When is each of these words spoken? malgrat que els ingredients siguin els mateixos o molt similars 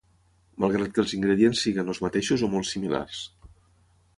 malgrat 0.63 0.95
que 0.95 1.03
els 1.03 1.13
ingredients 1.17 1.61
siguin 1.67 1.93
els 1.93 2.01
mateixos 2.07 2.45
o 2.49 2.53
molt 2.55 2.71
similars 2.71 3.21